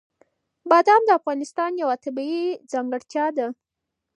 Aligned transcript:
بادام 0.69 1.01
د 1.05 1.09
افغانستان 1.19 1.71
یوه 1.81 1.95
طبیعي 2.05 2.45
ځانګړتیا 2.71 3.25
ده. 3.37 3.47